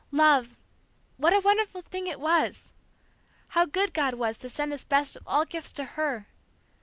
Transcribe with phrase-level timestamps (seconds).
[0.09, 0.57] Love
[1.17, 2.71] what a wonderful thing it was!
[3.49, 6.25] How good God was to send this best of all gifts to her!